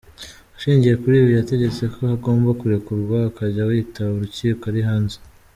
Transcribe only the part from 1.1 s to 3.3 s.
ibi yategetse ko agomba kurekurwa